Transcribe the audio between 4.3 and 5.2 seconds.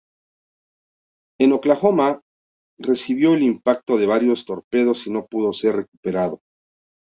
torpedos y